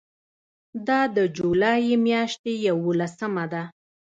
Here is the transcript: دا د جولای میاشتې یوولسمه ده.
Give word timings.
دا 0.87 0.99
د 1.15 1.17
جولای 1.37 1.85
میاشتې 2.05 2.53
یوولسمه 2.67 3.45
ده. 3.53 3.63